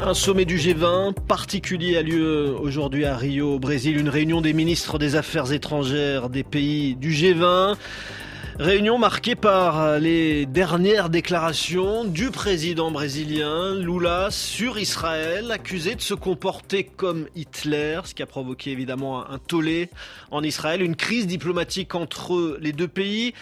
[0.00, 4.52] Un sommet du G20 particulier a lieu aujourd'hui à Rio, au Brésil, une réunion des
[4.52, 7.76] ministres des Affaires étrangères des pays du G20.
[8.58, 16.14] Réunion marquée par les dernières déclarations du président brésilien Lula sur Israël, accusé de se
[16.14, 19.88] comporter comme Hitler, ce qui a provoqué évidemment un tollé
[20.30, 23.32] en Israël, une crise diplomatique entre les deux pays.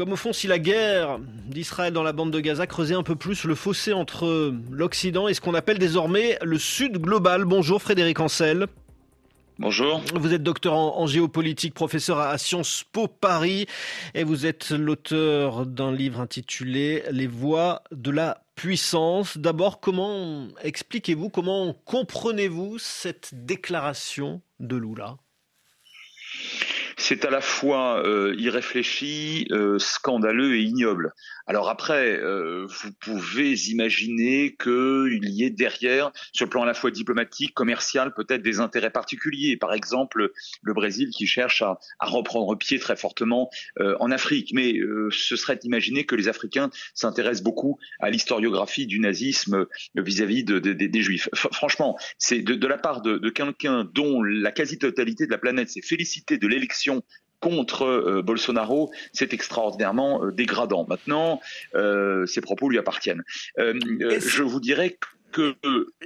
[0.00, 3.16] Comme au fond, si la guerre d'Israël dans la bande de Gaza creusait un peu
[3.16, 7.44] plus le fossé entre l'Occident et ce qu'on appelle désormais le Sud global.
[7.44, 8.66] Bonjour Frédéric Ancel.
[9.58, 10.00] Bonjour.
[10.14, 13.66] Vous êtes docteur en, géopolitique, professeur à Sciences Po Paris,
[14.14, 19.36] et vous êtes l'auteur d'un livre intitulé Les voies de la puissance.
[19.36, 25.18] D'abord, comment expliquez-vous, comment comprenez-vous cette déclaration de Lula?
[27.10, 31.12] C'est à la fois euh, irréfléchi, euh, scandaleux et ignoble.
[31.48, 36.74] Alors après, euh, vous pouvez imaginer qu'il y ait derrière, sur le plan à la
[36.74, 39.56] fois diplomatique, commercial, peut-être des intérêts particuliers.
[39.56, 40.30] Par exemple,
[40.62, 44.52] le Brésil qui cherche à, reprendre pied très fortement en Afrique.
[44.54, 44.78] Mais
[45.10, 49.66] ce serait d'imaginer que les Africains s'intéressent beaucoup à l'historiographie du nazisme
[49.96, 51.28] vis-à-vis des Juifs.
[51.34, 56.38] franchement, c'est de, la part de quelqu'un dont la quasi-totalité de la planète s'est félicitée
[56.38, 56.99] de l'élection
[57.40, 60.86] contre euh, Bolsonaro, c'est extraordinairement euh, dégradant.
[60.88, 61.40] Maintenant,
[61.74, 63.22] euh, ces propos lui appartiennent.
[63.56, 64.96] je vous dirais
[65.32, 65.54] que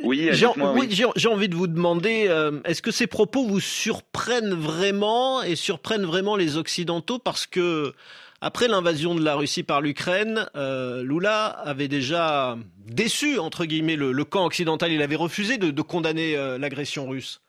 [0.02, 2.28] oui, j'ai envie de vous demander,
[2.66, 7.18] est-ce que ces propos vous surprennent vraiment et surprennent vraiment les Occidentaux?
[7.18, 7.94] Parce que
[8.42, 14.44] après l'invasion de la Russie par l'Ukraine, Lula avait déjà déçu entre guillemets le, camp
[14.44, 14.92] occidental.
[14.92, 17.40] Il avait refusé de condamner l'agression russe.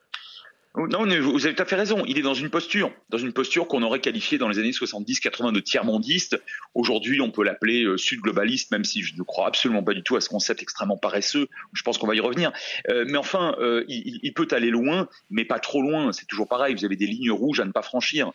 [0.78, 2.04] Non, vous avez tout à fait raison.
[2.06, 5.54] Il est dans une posture, dans une posture qu'on aurait qualifiée dans les années 70-80
[5.54, 6.42] de tiers-mondiste.
[6.73, 10.17] Aujourd'hui, on peut l'appeler euh, sud-globaliste, même si je ne crois absolument pas du tout
[10.17, 11.48] à ce concept extrêmement paresseux.
[11.72, 12.52] Je pense qu'on va y revenir.
[12.90, 16.12] Euh, mais enfin, euh, il, peut aller loin, mais pas trop loin.
[16.12, 16.76] C'est toujours pareil.
[16.76, 18.32] Vous avez des lignes rouges à ne pas franchir.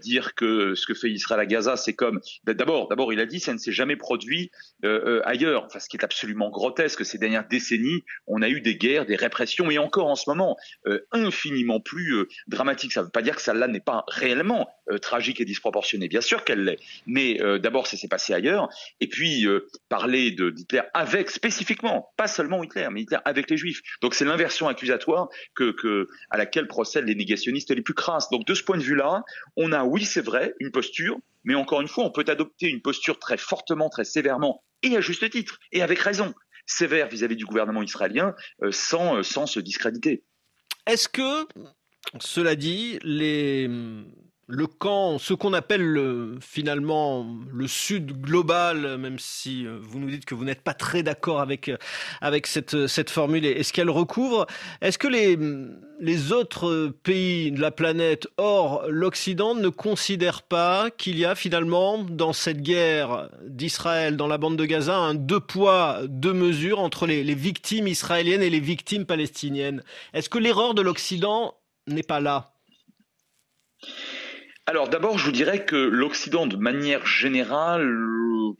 [0.00, 3.38] dire que ce que fait Israël à Gaza, c'est comme d'abord, d'abord, il a dit,
[3.38, 4.50] ça ne s'est jamais produit
[5.24, 5.64] ailleurs.
[5.66, 7.04] Enfin, ce qui est absolument grotesque.
[7.04, 10.56] Ces dernières décennies, on a eu des guerres, des répressions, et encore en ce moment,
[11.12, 12.92] infiniment plus euh, dramatique.
[12.92, 16.08] Ça ne veut pas dire que celle-là n'est pas réellement euh, tragique et disproportionnée.
[16.08, 16.78] Bien sûr qu'elle l'est.
[17.06, 18.68] Mais euh, d'abord, ça s'est passé ailleurs.
[19.00, 19.46] Et puis,
[19.88, 23.82] parler d'Hitler avec, spécifiquement, pas seulement Hitler, mais Hitler avec les Juifs.
[24.00, 25.28] Donc c'est l'inversion accusatoire
[26.30, 28.30] à laquelle procèdent les négationnistes les plus crasses.
[28.30, 29.22] Donc de ce point de vue-là,
[29.56, 32.80] on a, oui, c'est vrai, une posture, mais encore une fois, on peut adopter une
[32.80, 36.34] posture très fortement, très sévèrement, et à juste titre, et avec raison,
[36.66, 38.34] sévère vis-à-vis du gouvernement israélien,
[38.70, 40.24] sans, sans se discréditer.
[40.86, 41.46] Est-ce que,
[42.20, 43.68] cela dit, les,
[44.48, 50.24] le camp, ce qu'on appelle finalement le Sud global, même si euh, vous nous dites
[50.24, 51.76] que vous n'êtes pas très d'accord avec euh,
[52.20, 54.46] avec cette cette formule et, ce qu'elle recouvre,
[54.80, 55.36] est-ce que les
[55.98, 62.04] les autres pays de la planète hors l'Occident ne considèrent pas qu'il y a finalement
[62.04, 67.06] dans cette guerre d'Israël dans la bande de Gaza un deux poids deux mesures entre
[67.06, 69.82] les, les victimes israéliennes et les victimes palestiniennes?
[70.12, 71.54] Est-ce que l'erreur de l'Occident
[71.88, 72.55] n'est pas là?
[74.68, 77.88] Alors d'abord, je vous dirais que l'Occident, de manière générale,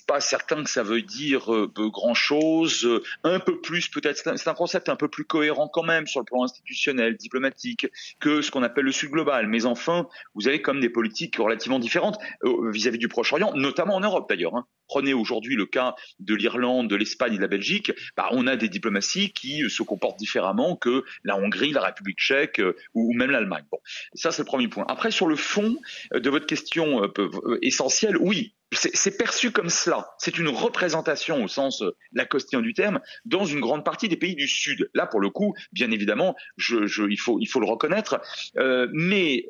[0.06, 3.02] pas certain que ça veut dire euh, grand-chose.
[3.24, 6.24] Un peu plus, peut-être, c'est un concept un peu plus cohérent quand même sur le
[6.24, 7.88] plan institutionnel, diplomatique,
[8.20, 9.48] que ce qu'on appelle le Sud global.
[9.48, 14.00] Mais enfin, vous avez comme des politiques relativement différentes euh, vis-à-vis du Proche-Orient, notamment en
[14.00, 14.54] Europe d'ailleurs.
[14.54, 14.66] Hein.
[14.88, 17.92] Prenez aujourd'hui le cas de l'Irlande, de l'Espagne et de la Belgique.
[18.16, 22.60] Bah, on a des diplomaties qui se comportent différemment que la Hongrie, la République tchèque
[22.60, 23.64] euh, ou, même l'Allemagne.
[23.70, 23.78] Bon,
[24.14, 24.84] ça c'est le premier point.
[24.88, 25.76] Après, sur le fond,
[26.14, 30.08] euh, de votre question euh, euh, essentielle, oui, c'est perçu comme cela.
[30.18, 34.48] C'est une représentation au sens lacostien du terme dans une grande partie des pays du
[34.48, 34.90] Sud.
[34.92, 38.20] Là, pour le coup, bien évidemment, il, faut, le reconnaître,
[38.92, 39.46] mais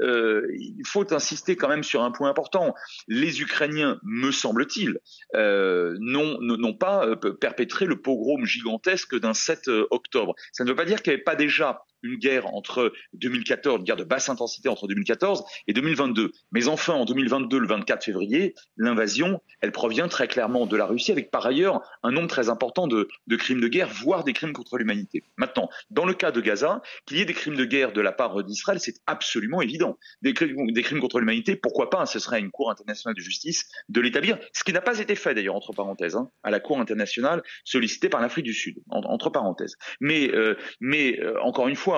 [0.59, 2.75] il faut insister quand même sur un point important.
[3.09, 4.99] Les Ukrainiens, me semble-t-il,
[5.34, 10.34] n'ont pas perpétré le pogrom gigantesque d'un 7 octobre.
[10.53, 13.85] Ça ne veut pas dire qu'il n'y avait pas déjà une guerre entre 2014, une
[13.85, 16.33] guerre de basse intensité entre 2014 et 2022.
[16.53, 21.13] Mais enfin, en 2022, le 24 février, l'invasion, elle provient très clairement de la Russie,
[21.13, 24.79] avec par ailleurs un nombre très important de, crimes de guerre, voire des crimes contre
[24.79, 25.25] l'humanité.
[25.37, 28.13] Maintenant, dans le cas de Gaza, qu'il y ait des crimes de guerre de la
[28.13, 29.99] part d'Israël, c'est absolument évident.
[30.23, 34.39] Des, crimes contre l'humanité, pourquoi pas Ce serait une Cour internationale de justice de l'établir,
[34.53, 38.09] ce qui n'a pas été fait d'ailleurs, entre parenthèses, hein, à la Cour internationale sollicitée
[38.09, 39.77] par l'Afrique du Sud, entre parenthèses.
[40.01, 41.96] Mais, euh, mais euh, encore une fois,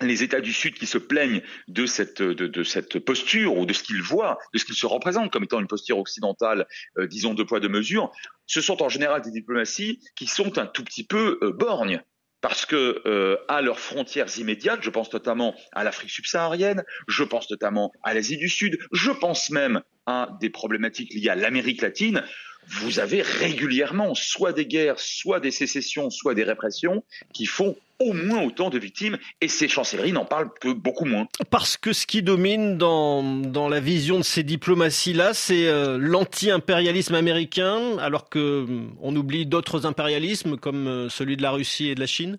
[0.00, 4.38] les États du Sud qui se plaignent de cette, posture ou de ce qu'ils voient,
[4.52, 6.66] de ce qu'ils se représentent comme étant une posture occidentale,
[6.98, 8.10] euh, disons, de poids, de mesure,
[8.46, 12.02] ce sont en général des diplomaties qui sont un tout petit peu euh, borgnes
[12.40, 17.50] parce que euh, à leurs frontières immédiates, je pense notamment à l'Afrique subsaharienne, je pense
[17.50, 22.22] notamment à l'Asie du Sud, je pense même à des problématiques liées à l'Amérique latine,
[22.68, 28.12] vous avez régulièrement soit des guerres, soit des sécessions, soit des répressions qui font au
[28.12, 31.26] moins autant de victimes et ces chancelleries n'en parlent que beaucoup moins.
[31.50, 37.96] Parce que ce qui domine dans, la vision de ces diplomaties-là, c'est euh, l'anti-impérialisme américain,
[37.98, 38.66] alors que
[39.00, 42.36] on oublie d'autres impérialismes comme euh, celui de la Russie et de la Chine?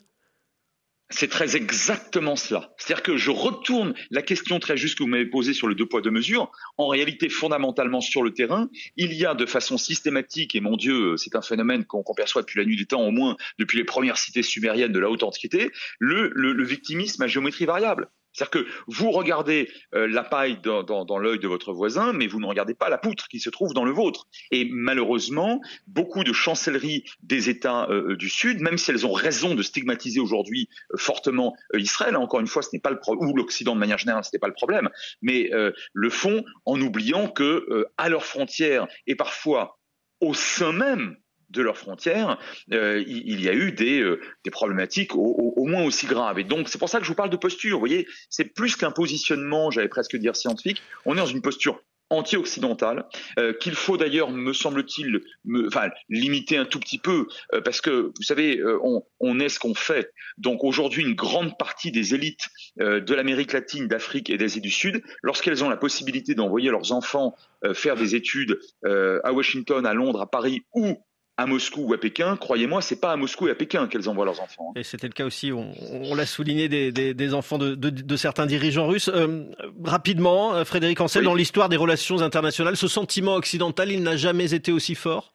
[1.09, 2.73] C'est très exactement cela.
[2.77, 5.85] C'est-à-dire que je retourne la question très juste que vous m'avez posée sur le deux
[5.85, 6.51] poids deux mesures.
[6.77, 11.15] En réalité, fondamentalement sur le terrain, il y a de façon systématique, et mon Dieu,
[11.17, 14.17] c'est un phénomène qu'on perçoit depuis la nuit des temps, au moins depuis les premières
[14.17, 18.09] cités sumériennes de la haute antiquité, le, le victimisme à géométrie variable.
[18.35, 22.41] C'est-à-dire que vous regardez euh, la paille dans, dans, l'œil de votre voisin, mais vous
[22.41, 24.27] ne regardez pas la poutre qui se trouve dans le vôtre.
[24.51, 29.13] Et malheureusement, beaucoup de chancelleries des États euh, euh, du Sud, même si elles ont
[29.13, 30.67] raison de stigmatiser aujourd'hui
[30.97, 34.31] fortement Israël, encore une fois, ce n'est pas le ou l'Occident de manière générale, ce
[34.33, 34.89] n'est pas le problème,
[35.21, 35.51] mais
[35.93, 39.79] le font en oubliant que à leurs frontières et parfois
[40.21, 41.17] au sein même
[41.49, 42.39] de leurs frontières,
[42.71, 46.39] euh, il, y a eu des, euh, des problématiques au, au, moins aussi graves.
[46.39, 47.77] Et donc c'est pour ça que je vous parle de posture.
[47.77, 50.81] Vous voyez, c'est plus qu'un positionnement, j'allais presque dire scientifique.
[51.05, 53.05] On est dans une posture anti-occidentale,
[53.39, 55.21] euh, qu'il faut d'ailleurs, me semble-t-il,
[55.67, 59.49] enfin, limiter un tout petit peu, euh, parce que vous savez, euh, on, on, est
[59.49, 60.11] ce qu'on fait.
[60.37, 65.01] Donc aujourd'hui, une grande partie des élites de l'Amérique latine, d'Afrique et d'Asie du Sud,
[65.23, 67.35] lorsqu'elles ont la possibilité d'envoyer leurs enfants
[67.73, 70.97] faire des études à Washington, à Londres, à Paris ou
[71.37, 74.25] à Moscou ou à Pékin, croyez-moi, c'est pas à Moscou et à Pékin qu'elles envoient
[74.25, 74.69] leurs enfants.
[74.69, 74.79] Hein.
[74.79, 79.09] Et c'était le cas aussi, on, l'a souligné, des, enfants de, certains dirigeants russes.
[79.13, 79.43] Euh,
[79.83, 84.53] rapidement, euh, Frédéric Ancel, dans l'histoire des relations internationales, ce sentiment occidental, il n'a jamais
[84.53, 85.34] été aussi fort?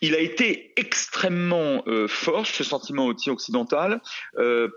[0.00, 4.00] Il a été extrêmement euh, fort, ce sentiment anti-occidental,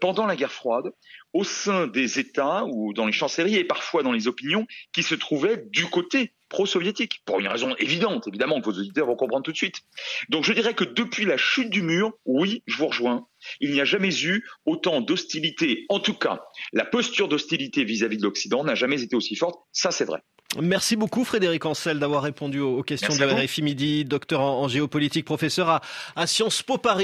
[0.01, 0.91] pendant la guerre froide,
[1.33, 5.15] au sein des États ou dans les chancelleries et parfois dans les opinions qui se
[5.15, 9.53] trouvaient du côté pro-soviétique, pour une raison évidente, évidemment, que vos auditeurs vont comprendre tout
[9.53, 9.81] de suite.
[10.27, 13.25] Donc je dirais que depuis la chute du mur, oui, je vous rejoins,
[13.62, 16.41] il n'y a jamais eu autant d'hostilité, en tout cas,
[16.74, 20.19] la posture d'hostilité vis-à-vis de l'Occident n'a jamais été aussi forte, ça c'est vrai.
[20.59, 25.24] Merci beaucoup Frédéric Ancel d'avoir répondu aux questions de la RFI Midi, docteur en, géopolitique,
[25.24, 25.81] professeur à,
[26.18, 27.00] à Sciences Po Paris.